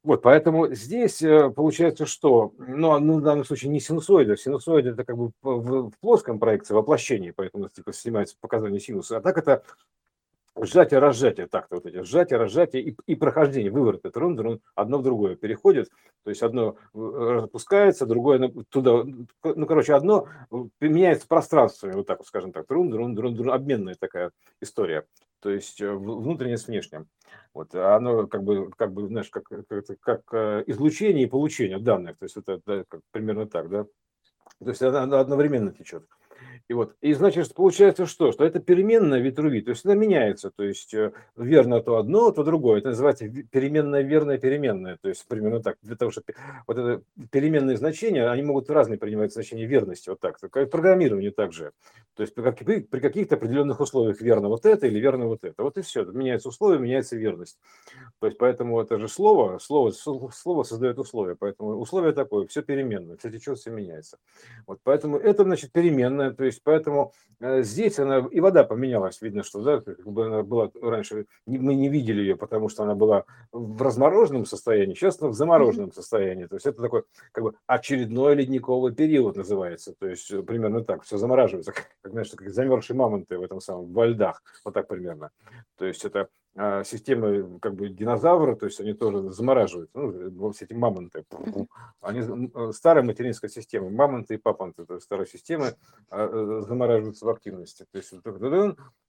Вот, 0.06 0.22
поэтому 0.22 0.68
здесь 0.68 1.24
э, 1.24 1.50
получается, 1.50 2.06
что, 2.06 2.54
ну, 2.60 3.00
ну, 3.00 3.18
в 3.18 3.22
данном 3.24 3.44
случае 3.44 3.72
не 3.72 3.80
синусоида, 3.80 4.38
синусоида 4.38 4.92
это 4.92 5.04
как 5.04 5.18
бы 5.18 5.32
в, 5.42 5.90
в 5.90 5.92
плоском 6.00 6.38
проекции, 6.38 6.76
воплощении, 6.76 7.32
поэтому 7.32 7.70
типа 7.70 7.92
снимается 7.92 8.36
показания 8.40 8.80
синуса, 8.80 9.18
а 9.18 9.22
так 9.22 9.36
это 9.40 9.64
сжатие, 10.56 11.00
разжатие, 11.00 11.48
так-то 11.48 11.78
вот 11.78 11.88
эти 11.88 12.04
сжатие, 12.04 12.38
разжатие 12.38 12.84
и, 12.84 12.96
и 13.08 13.16
прохождение, 13.16 13.72
выворот, 13.72 14.06
это 14.06 14.20
рун, 14.20 14.40
рун, 14.40 14.62
одно 14.76 15.00
в 15.00 15.04
другое 15.04 15.36
переходит, 15.38 15.90
то 16.24 16.30
есть 16.30 16.44
одно 16.44 16.76
э, 16.94 17.00
распускается, 17.00 18.06
другое 18.06 18.54
туда, 18.70 19.06
ну, 19.44 19.66
короче, 19.66 19.96
одно 19.96 20.28
меняется 20.80 21.28
пространствами, 21.28 21.94
вот 21.94 22.06
так 22.06 22.20
вот, 22.20 22.28
скажем 22.28 22.52
так, 22.52 22.70
рун, 22.70 22.94
рун, 22.94 23.18
рун, 23.18 23.36
рун, 23.36 23.50
обменная 23.50 23.96
такая 24.00 24.30
история 24.62 25.08
то 25.46 25.52
есть 25.52 25.80
э, 25.80 25.94
внутреннее 25.94 26.58
с 26.58 26.66
внешним. 26.66 27.08
Вот, 27.54 27.76
оно 27.76 28.26
как 28.26 28.44
бы, 28.44 28.72
как 28.72 28.92
бы, 28.94 29.08
знаешь, 29.08 29.30
как, 29.30 29.44
как, 29.44 29.86
как 30.00 30.22
э, 30.32 30.64
излучение 30.66 31.26
и 31.26 31.30
получение 31.30 31.78
данных, 31.78 32.18
то 32.18 32.26
есть 32.26 32.36
это 32.36 32.60
да, 32.66 32.84
как, 32.88 33.02
примерно 33.12 33.46
так, 33.46 33.70
да. 33.70 33.84
То 33.84 34.70
есть 34.70 34.82
оно 34.82 35.20
одновременно 35.20 35.72
течет. 35.72 36.04
И 36.68 36.74
вот, 36.74 36.96
и 37.02 37.14
значит, 37.14 37.54
получается 37.54 38.08
что? 38.08 38.32
Что 38.32 38.44
это 38.44 38.60
переменная 38.60 39.20
витруви, 39.20 39.62
то 39.62 39.70
есть 39.70 39.86
она 39.86 39.94
меняется, 39.94 40.50
то 40.50 40.64
есть 40.64 40.96
э, 40.96 41.12
верно 41.36 41.80
то 41.82 41.98
одно, 41.98 42.32
то 42.32 42.44
другое. 42.44 42.80
Это 42.80 42.90
называется 42.90 43.28
переменная 43.28 44.02
верная 44.02 44.40
переменная, 44.40 44.98
то 45.00 45.10
есть 45.10 45.28
примерно 45.28 45.62
так. 45.62 45.78
Для 45.84 45.96
того, 45.96 46.10
чтобы 46.10 46.34
вот 46.66 46.78
это 46.78 47.04
переменные 47.30 47.78
значения, 47.78 48.28
они 48.28 48.42
могут 48.42 48.70
разные 48.72 48.98
принимать 48.98 49.32
значения 49.32 49.68
верности, 49.68 50.10
вот 50.10 50.20
так. 50.20 50.40
Как 50.40 50.72
программирование 50.72 51.30
также. 51.30 51.72
То 52.16 52.22
есть 52.24 52.34
при, 52.34 52.80
при 52.82 53.00
каких-то 53.00 53.36
определенных 53.36 53.80
условиях 53.80 54.22
верно 54.22 54.48
вот 54.48 54.66
это 54.66 54.88
или 54.88 55.00
верно 55.00 55.28
вот 55.28 55.44
это. 55.44 55.62
Вот 55.64 55.78
и 55.78 55.82
все. 55.82 56.04
Меняется 56.06 56.50
условие, 56.50 56.80
меняется 56.80 57.16
верность. 57.16 57.60
То 58.20 58.28
есть 58.28 58.38
поэтому 58.38 58.82
это 58.82 58.98
же 58.98 59.08
слово, 59.08 59.60
слово, 59.60 59.92
слово 59.92 60.64
создает 60.64 60.98
условия. 60.98 61.36
Поэтому 61.36 61.76
условие 61.78 62.14
такое, 62.14 62.48
все 62.48 62.62
переменное, 62.64 63.18
кстати, 63.18 63.40
что 63.40 63.56
все 63.56 63.70
меняется. 63.70 64.18
Вот 64.66 64.80
поэтому 64.84 65.18
это 65.18 65.44
значит 65.44 65.72
переменная, 65.72 66.32
то 66.32 66.46
есть 66.46 66.55
есть 66.56 66.64
поэтому 66.64 67.14
э, 67.40 67.62
здесь 67.64 68.00
она 68.00 68.28
и 68.32 68.40
вода 68.40 68.64
поменялась, 68.64 69.22
видно, 69.22 69.44
что 69.44 69.62
да, 69.62 69.82
как 69.82 70.06
бы 70.06 70.26
она 70.26 70.44
была 70.44 70.72
раньше, 70.82 71.26
мы 71.46 71.76
не 71.76 71.90
видели 71.90 72.22
ее, 72.22 72.36
потому 72.36 72.70
что 72.70 72.84
она 72.84 72.96
была 72.96 73.26
в 73.52 73.82
размороженном 73.82 74.46
состоянии, 74.46 74.96
сейчас 74.96 75.22
она 75.22 75.30
в 75.30 75.34
замороженном 75.34 75.92
состоянии. 75.92 76.46
То 76.46 76.56
есть 76.56 76.66
это 76.66 76.82
такой 76.82 77.04
как 77.32 77.44
бы 77.44 77.54
очередной 77.68 78.36
ледниковый 78.36 78.94
период 78.94 79.36
называется. 79.36 79.94
То 80.00 80.08
есть 80.08 80.32
э, 80.32 80.42
примерно 80.42 80.84
так, 80.84 81.04
все 81.04 81.18
замораживается, 81.18 81.72
как, 81.74 81.88
знаешь, 82.04 82.32
как 82.32 82.50
замерзшие 82.50 82.98
мамонты 82.98 83.38
в 83.38 83.44
этом 83.44 83.62
самом, 83.62 83.92
во 83.94 84.06
льдах, 84.06 84.42
вот 84.64 84.74
так 84.74 84.88
примерно. 84.88 85.32
То 85.78 85.86
есть 85.86 86.06
это 86.06 86.30
системы 86.86 87.60
как 87.60 87.76
бы 87.76 87.90
динозавры, 87.90 88.56
то 88.56 88.66
есть 88.66 88.80
они 88.80 88.94
тоже 88.94 89.32
замораживают, 89.32 89.90
ну, 89.94 90.52
все 90.52 90.64
эти 90.66 90.74
мамонты, 90.74 91.26
они 92.00 92.22
э, 92.22 92.72
старая 92.72 93.04
материнская 93.04 93.50
система, 93.50 93.90
мамонты 93.90 94.36
и 94.36 94.38
папанты, 94.38 94.84
это 94.84 95.00
старые 95.02 95.28
системы 95.28 95.76
а, 96.10 96.28
э, 96.28 96.62
замораживаются 96.66 97.26
в 97.26 97.30
активности, 97.30 97.86
то 97.92 97.98
есть 97.98 98.14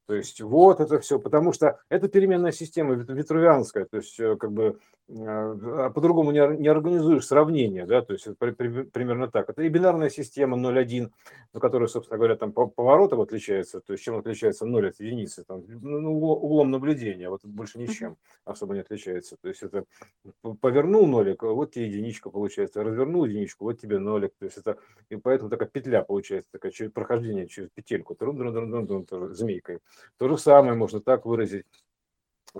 то 0.06 0.14
есть 0.14 0.40
вот 0.40 0.80
это 0.80 0.98
все, 1.00 1.18
потому 1.18 1.52
что 1.52 1.80
это 1.88 2.08
переменная 2.08 2.52
система 2.52 2.94
витрувианская, 2.94 3.84
то 3.86 3.96
есть 3.96 4.18
э, 4.20 4.36
как 4.36 4.52
бы 4.52 4.78
а, 5.08 5.90
по-другому 5.90 6.32
не, 6.32 6.40
не 6.58 6.68
организуешь 6.68 7.26
сравнение, 7.26 7.86
да, 7.86 8.02
то 8.02 8.12
есть 8.12 8.26
при, 8.38 8.50
при, 8.50 8.82
примерно 8.82 9.30
так. 9.30 9.48
Это 9.48 9.62
и 9.62 9.68
бинарная 9.68 10.10
система 10.10 10.56
0,1, 10.56 11.10
ну, 11.52 11.60
которая, 11.60 11.88
собственно 11.88 12.18
говоря, 12.18 12.36
там 12.36 12.52
по 12.52 12.66
поворотам 12.66 13.20
отличается, 13.20 13.80
то 13.80 13.92
есть 13.92 14.04
чем 14.04 14.16
отличается 14.16 14.66
0 14.66 14.88
от 14.88 14.98
единицы, 14.98 15.44
там, 15.44 15.62
ну, 15.68 16.12
углом 16.12 16.72
наблюдения, 16.72 17.30
вот 17.30 17.44
больше 17.44 17.78
ничем 17.78 18.16
особо 18.44 18.74
не 18.74 18.80
отличается. 18.80 19.36
То 19.40 19.48
есть 19.48 19.62
это 19.62 19.84
повернул 20.60 21.06
нолик, 21.06 21.42
вот 21.42 21.72
тебе 21.72 21.86
единичка 21.86 22.30
получается, 22.30 22.82
развернул 22.82 23.26
единичку, 23.26 23.64
вот 23.64 23.80
тебе 23.80 23.98
нолик, 24.00 24.32
то 24.38 24.46
есть 24.46 24.58
это, 24.58 24.76
и 25.08 25.16
поэтому 25.16 25.50
такая 25.50 25.68
петля 25.68 26.02
получается, 26.02 26.50
такая 26.50 26.72
через 26.72 26.90
прохождение 26.90 27.46
через 27.46 27.70
петельку, 27.70 28.16
трун 28.16 28.40
-трун 28.40 28.52
-трун 28.52 28.86
-трун 28.86 29.06
-трун, 29.06 29.34
змейкой. 29.34 29.78
То 30.18 30.28
же 30.28 30.38
самое 30.38 30.74
можно 30.74 31.00
так 31.00 31.26
выразить. 31.26 31.66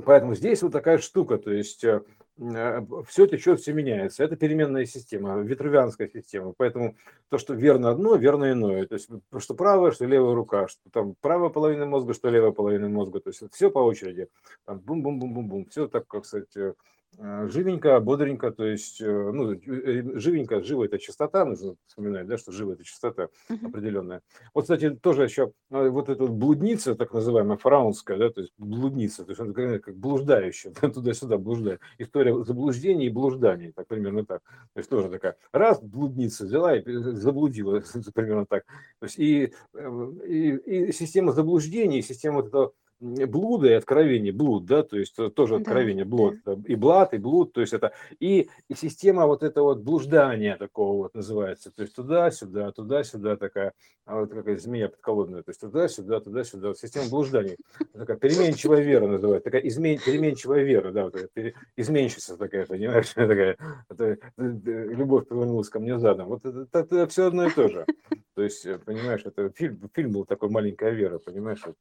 Поэтому 0.05 0.35
здесь 0.35 0.63
вот 0.63 0.73
такая 0.73 0.99
штука, 0.99 1.39
то 1.39 1.51
есть 1.51 1.83
э, 1.83 2.03
э, 2.39 2.81
все 3.09 3.27
течет, 3.27 3.61
все 3.61 3.73
меняется. 3.73 4.25
Это 4.25 4.37
переменная 4.37 4.85
система, 4.85 5.39
витрувианская 5.39 6.09
система. 6.09 6.53
Поэтому 6.57 6.97
то, 7.31 7.39
что 7.39 7.55
верно 7.55 7.91
одно, 7.91 8.17
верно 8.17 8.53
иное. 8.53 8.87
То 8.87 8.95
есть 8.95 9.09
что 9.39 9.55
правая, 9.55 9.93
что 9.93 10.05
левая 10.05 10.35
рука, 10.35 10.69
что 10.69 10.91
там 10.91 11.15
правая 11.23 11.49
половина 11.49 11.87
мозга, 11.87 12.13
что 12.13 12.29
левая 12.29 12.53
половина 12.53 12.89
мозга. 12.89 13.21
То 13.21 13.31
есть 13.31 13.43
все 13.53 13.71
по 13.71 13.79
очереди. 13.79 14.29
бум-бум-бум-бум-бум. 14.67 15.67
Все 15.71 15.89
так, 15.89 16.07
как 16.07 16.27
сказать, 16.27 16.55
живенько, 17.19 17.99
бодренько, 18.01 18.51
то 18.51 18.65
есть, 18.65 19.01
э, 19.01 19.07
ну, 19.07 19.53
э, 19.53 20.19
живенько, 20.19 20.63
живо 20.63 20.85
это 20.85 20.99
частота, 20.99 21.45
нужно 21.45 21.77
вспоминать, 21.87 22.27
да, 22.27 22.37
что 22.37 22.53
живо 22.53 22.73
это 22.73 22.85
частота 22.85 23.29
uh-huh. 23.49 23.67
определенная. 23.67 24.23
Вот, 24.55 24.63
кстати, 24.63 24.91
тоже 24.91 25.25
еще 25.25 25.53
вот 25.71 26.09
эта 26.09 26.27
блудница, 26.27 26.95
так 26.95 27.13
называемая 27.13 27.57
фараонская, 27.57 28.19
да, 28.19 28.31
то 28.31 28.41
есть 28.43 28.53
блудница, 28.59 29.25
то 29.25 29.31
есть 29.31 29.41
она 29.41 29.79
как 29.79 29.97
блуждающая, 29.97 30.73
туда-сюда 30.81 31.39
блуждает. 31.39 31.81
История 31.99 32.45
заблуждений 32.45 33.07
и 33.07 33.11
блужданий, 33.11 33.73
так 33.73 33.87
примерно 33.87 34.27
так. 34.27 34.43
То 34.75 34.79
есть 34.79 34.91
тоже 34.91 35.09
такая, 35.09 35.37
раз 35.53 35.81
блудница 35.81 36.45
взяла 36.45 36.77
и 36.77 36.83
заблудила, 36.85 37.83
примерно 38.15 38.47
так. 38.47 38.65
То 39.01 39.07
есть 39.07 39.19
и, 39.19 39.53
и, 40.27 40.51
и 40.51 40.93
система 40.93 41.33
заблуждений, 41.33 42.03
система 42.03 42.37
вот 42.37 42.49
этого 42.49 42.73
блуда 43.01 43.69
и 43.69 43.73
откровение, 43.73 44.33
блуд, 44.33 44.65
да, 44.65 44.83
то 44.83 44.97
есть 44.97 45.17
тоже 45.35 45.57
откровение, 45.57 46.05
да, 46.05 46.11
блуд, 46.11 46.37
да. 46.45 46.57
и 46.67 46.75
блад, 46.75 47.15
и 47.15 47.19
блуд, 47.19 47.53
то 47.53 47.61
есть 47.61 47.73
это, 47.73 47.93
и, 48.21 48.49
и 48.69 48.75
система 48.75 49.27
вот 49.27 49.43
этого 49.43 49.75
вот 49.75 49.81
блуждания 49.81 50.57
такого 50.57 51.03
вот 51.03 51.15
называется, 51.15 51.71
то 51.71 51.83
есть 51.83 51.95
туда-сюда, 51.95 52.73
туда-сюда 52.73 53.37
такая, 53.37 53.73
а 54.07 54.21
вот 54.21 54.31
какая 54.31 54.57
змея 54.57 54.89
подколодная, 54.89 55.43
то 55.43 55.51
есть 55.51 55.61
туда-сюда, 55.61 56.21
туда-сюда, 56.21 56.69
вот 56.69 56.79
система 56.79 57.09
блужданий, 57.11 57.57
такая 57.93 58.17
переменчивая 58.17 58.81
вера 58.81 59.07
называется, 59.07 59.45
такая 59.45 59.63
измен, 59.63 59.99
переменчивая 60.05 60.63
вера, 60.63 60.91
да, 60.93 61.05
вот 61.05 61.13
такая, 61.13 61.53
изменщица 61.77 62.37
такая, 62.37 62.67
понимаешь, 62.67 63.09
такая, 63.15 63.57
это, 63.91 64.17
любовь 64.37 65.29
повернулась 65.29 65.69
ко 65.69 65.81
мне 65.81 65.99
задом, 65.99 66.29
вот 66.29 66.47
это, 66.47 66.67
это, 66.73 66.79
это 66.79 67.07
все 67.09 67.27
одно 67.27 67.47
и 67.47 67.51
то 67.51 67.69
же. 67.69 67.85
То 68.37 68.43
есть, 68.43 68.67
э, 68.67 68.79
понимаешь, 68.79 69.23
это 69.25 69.51
фильм, 69.51 69.91
фильм 69.95 70.13
был 70.13 70.27
такой 70.27 70.51
«Маленькая 70.51 70.91
Вера», 70.91 71.19
понимаешь? 71.19 71.63
Вот, 71.65 71.77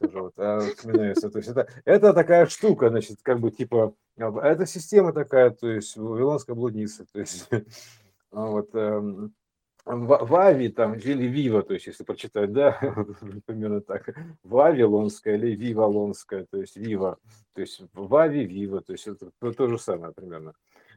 тоже 0.00 0.20
вот, 0.20 0.32
а, 0.36 0.60
вспоминается. 0.60 1.30
То 1.30 1.38
есть 1.38 1.50
это, 1.50 1.68
это 1.84 2.12
такая 2.12 2.46
штука, 2.46 2.90
значит, 2.90 3.18
как 3.22 3.40
бы 3.40 3.50
типа, 3.50 3.94
а, 4.18 4.40
это 4.40 4.66
система 4.66 5.12
такая, 5.12 5.50
то 5.50 5.68
есть 5.68 5.96
вавилонская 5.96 6.54
блудница, 6.54 7.06
то 7.12 7.20
есть 7.20 7.48
а 8.32 8.46
вот, 8.46 8.74
эм, 8.74 9.34
Вави 9.84 10.68
там 10.68 10.94
или 10.94 11.26
Вива, 11.26 11.62
то 11.62 11.74
есть 11.74 11.86
если 11.86 12.04
прочитать, 12.04 12.52
да, 12.52 12.78
примерно 13.46 13.80
так, 13.80 14.14
Вавилонская 14.44 15.34
или 15.34 15.56
Вивалонская, 15.56 16.46
то 16.50 16.58
есть 16.58 16.76
Вива, 16.76 17.18
то 17.54 17.60
есть 17.60 17.82
Вави, 17.92 18.44
Вива, 18.44 18.80
то 18.80 18.92
есть 18.92 19.08
это 19.08 19.30
то 19.40 19.68
же 19.68 19.78
самое 19.78 20.12
примерно. 20.12 20.54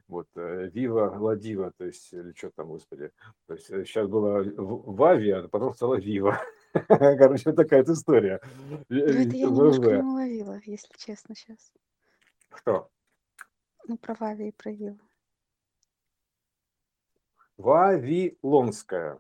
Вот, 0.07 0.27
э, 0.35 0.69
Вива, 0.71 1.15
Ладива, 1.17 1.71
то 1.75 1.85
есть, 1.85 2.13
или 2.13 2.31
что 2.37 2.51
там, 2.55 2.67
господи. 2.67 3.09
То 3.47 3.55
есть 3.55 3.65
сейчас 3.65 4.05
э, 4.05 4.07
была 4.07 4.43
Вави, 4.55 5.31
а 5.31 5.47
потом 5.47 5.73
стала 5.73 5.95
Вива. 5.95 6.39
Короче, 6.87 7.53
такая 7.53 7.83
история. 7.83 8.41
Ну, 8.69 8.83
это 8.89 9.37
я 9.37 9.47
немножко 9.47 9.97
не 9.97 10.03
уловила, 10.03 10.59
если 10.65 10.93
честно, 10.97 11.35
сейчас. 11.35 11.71
Что? 12.55 12.89
Ну, 13.87 13.97
про 13.97 14.15
Вави 14.15 14.49
и 14.49 14.51
про 14.51 14.71
Виву. 14.71 14.99
Вавилонская. 17.57 19.19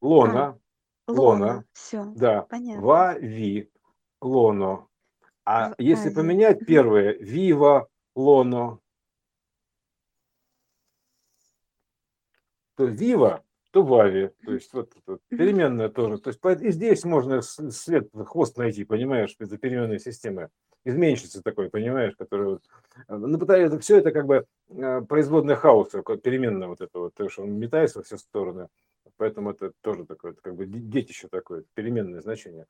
Лона. 0.00 0.60
А, 1.06 1.12
Лона. 1.12 1.64
Все. 1.72 2.04
Да. 2.16 2.42
Понятно. 2.42 2.82
Вави. 2.82 3.70
Лоно. 4.20 4.88
А 5.44 5.74
если 5.78 6.10
поменять 6.10 6.64
первое, 6.64 7.14
Вива, 7.14 7.88
Лоно, 8.14 8.78
то 12.76 12.84
Вива, 12.84 13.44
то 13.72 13.82
Вави. 13.82 14.30
То 14.44 14.52
есть 14.52 14.72
вот, 14.74 14.92
вот 15.06 15.20
переменная 15.28 15.88
тоже. 15.88 16.18
То 16.18 16.28
есть 16.28 16.62
и 16.62 16.70
здесь 16.70 17.04
можно 17.04 17.40
след, 17.42 18.10
хвост 18.26 18.56
найти, 18.58 18.84
понимаешь, 18.84 19.34
это 19.38 19.56
переменная 19.56 19.98
система. 19.98 20.50
Изменщица 20.84 21.42
такой, 21.42 21.70
понимаешь, 21.70 22.14
который 22.16 22.46
вот, 22.46 22.62
ну, 23.08 23.38
потому 23.38 23.78
все 23.78 23.98
это 23.98 24.10
как 24.10 24.26
бы 24.26 24.46
э, 24.68 25.00
производная 25.02 25.56
хаоса, 25.56 26.02
переменная 26.02 26.68
вот 26.68 26.80
это 26.80 26.98
вот, 26.98 27.14
то, 27.14 27.28
что 27.28 27.42
он 27.42 27.52
метается 27.52 28.00
во 28.00 28.04
все 28.04 28.16
стороны. 28.18 28.68
Поэтому 29.16 29.52
это 29.52 29.72
тоже 29.80 30.04
такое, 30.04 30.34
как 30.34 30.56
бы 30.56 30.66
детище 30.66 31.28
такое, 31.28 31.64
переменное 31.74 32.20
значение. 32.20 32.66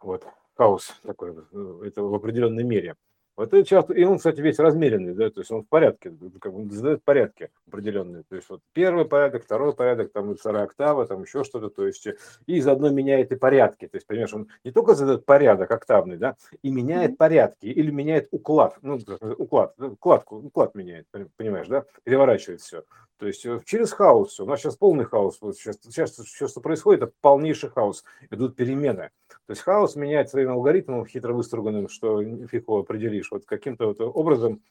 Вот, 0.00 0.26
хаос 0.56 0.94
такой, 1.04 1.30
э, 1.52 1.80
это 1.86 2.02
в 2.02 2.14
определенной 2.14 2.64
мере. 2.64 2.96
Вот 3.36 3.52
это 3.52 3.64
часто, 3.64 3.94
и 3.94 4.04
он, 4.04 4.18
кстати, 4.18 4.40
весь 4.40 4.60
размеренный, 4.60 5.12
да, 5.12 5.28
то 5.28 5.40
есть 5.40 5.50
он 5.50 5.62
в 5.62 5.68
порядке, 5.68 6.12
как 6.40 6.54
бы 6.54 6.72
задает 6.72 7.02
порядки 7.02 7.50
определенные. 7.66 8.22
То 8.28 8.36
есть 8.36 8.48
вот 8.48 8.60
первый 8.72 9.06
порядок, 9.06 9.42
второй 9.44 9.74
порядок, 9.74 10.12
там 10.12 10.36
вторая 10.36 10.64
октава, 10.64 11.06
там 11.06 11.22
еще 11.22 11.42
что-то, 11.42 11.68
то 11.68 11.84
есть 11.84 12.06
и 12.46 12.60
заодно 12.60 12.90
меняет 12.90 13.32
и 13.32 13.36
порядки. 13.36 13.88
То 13.88 13.96
есть, 13.96 14.06
понимаешь, 14.06 14.32
он 14.32 14.48
не 14.62 14.70
только 14.70 14.94
задает 14.94 15.26
порядок 15.26 15.70
октавный, 15.70 16.16
да, 16.16 16.36
и 16.62 16.70
меняет 16.70 17.18
порядки, 17.18 17.66
или 17.66 17.90
меняет 17.90 18.28
уклад, 18.30 18.78
ну, 18.82 19.00
уклад, 19.38 19.74
укладку, 19.80 20.36
уклад 20.36 20.76
меняет, 20.76 21.06
понимаешь, 21.36 21.66
да, 21.66 21.84
переворачивает 22.04 22.60
все. 22.60 22.84
То 23.18 23.26
есть 23.28 23.46
э, 23.46 23.60
через 23.64 23.92
хаос 23.92 24.32
все. 24.32 24.44
У 24.44 24.46
нас 24.46 24.60
сейчас 24.60 24.76
полный 24.76 25.04
хаос. 25.04 25.38
Вот 25.40 25.56
сейчас, 25.56 25.78
сейчас 25.82 26.12
все, 26.12 26.48
что 26.48 26.60
происходит, 26.60 27.02
это 27.02 27.12
полнейший 27.20 27.70
хаос. 27.70 28.04
Идут 28.30 28.56
перемены. 28.56 29.10
То 29.46 29.50
есть 29.50 29.62
хаос 29.62 29.94
меняет 29.94 30.30
своим 30.30 30.50
алгоритмом 30.50 31.04
хитро 31.06 31.34
выструганным, 31.34 31.88
что 31.88 32.22
фиг 32.22 32.62
его 32.62 32.78
определишь. 32.78 33.30
Вот 33.30 33.44
каким-то 33.44 33.88
вот 33.88 34.00
образом, 34.00 34.62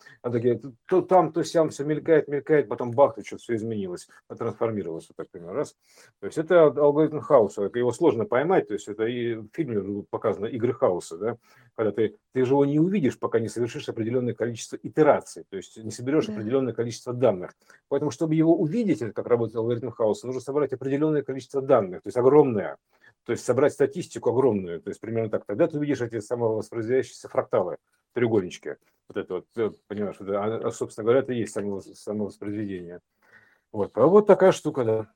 то 0.87 1.01
там, 1.01 1.31
то 1.31 1.43
сям 1.43 1.69
все 1.69 1.83
мелькает, 1.83 2.27
мелькает, 2.27 2.67
потом 2.67 2.91
бах, 2.91 3.17
и 3.19 3.23
что 3.23 3.37
все 3.37 3.55
изменилось, 3.55 4.07
трансформировалось, 4.27 5.07
вот 5.09 5.15
так 5.15 5.29
понимаю, 5.29 5.55
раз. 5.55 5.75
То 6.19 6.25
есть 6.25 6.39
это 6.39 6.63
алгоритм 6.65 7.19
хаоса, 7.19 7.69
его 7.73 7.91
сложно 7.91 8.25
поймать, 8.25 8.67
то 8.67 8.73
есть 8.73 8.87
это 8.87 9.05
и 9.05 9.35
в 9.35 9.47
фильме 9.53 10.03
показано 10.09 10.47
игры 10.47 10.73
хаоса, 10.73 11.17
да, 11.17 11.37
когда 11.75 11.91
ты, 11.91 12.15
ты 12.33 12.43
же 12.43 12.53
его 12.53 12.65
не 12.65 12.79
увидишь, 12.79 13.19
пока 13.19 13.39
не 13.39 13.49
совершишь 13.49 13.89
определенное 13.89 14.33
количество 14.33 14.77
итераций, 14.81 15.43
то 15.49 15.55
есть 15.55 15.77
не 15.77 15.91
соберешь 15.91 16.25
да. 16.25 16.33
определенное 16.33 16.73
количество 16.73 17.13
данных. 17.13 17.53
Поэтому, 17.89 18.09
чтобы 18.09 18.33
его 18.33 18.55
увидеть, 18.55 18.99
как 19.13 19.27
работает 19.27 19.57
алгоритм 19.57 19.89
хаоса, 19.89 20.25
нужно 20.25 20.41
собрать 20.41 20.73
определенное 20.73 21.21
количество 21.21 21.61
данных, 21.61 22.01
то 22.01 22.07
есть 22.07 22.17
огромное. 22.17 22.77
То 23.25 23.31
есть 23.31 23.45
собрать 23.45 23.73
статистику 23.73 24.31
огромную, 24.31 24.81
то 24.81 24.89
есть 24.89 24.99
примерно 24.99 25.29
так. 25.29 25.45
Тогда 25.45 25.67
ты 25.67 25.77
увидишь 25.77 26.01
эти 26.01 26.19
самовоспроизводящиеся 26.19 27.29
фракталы, 27.29 27.77
треугольнички. 28.13 28.75
Вот 29.07 29.17
это 29.17 29.33
вот, 29.35 29.47
э, 29.55 29.71
понимаешь, 29.87 30.17
это, 30.19 30.43
а, 30.43 30.71
собственно 30.71 31.05
говоря, 31.05 31.19
это 31.19 31.33
и 31.33 31.39
есть 31.39 31.53
само, 31.53 31.81
самовоспроизведение. 31.81 32.99
Вот, 33.71 33.97
а 33.97 34.05
вот 34.07 34.27
такая 34.27 34.51
штука, 34.51 34.83
да. 34.83 35.13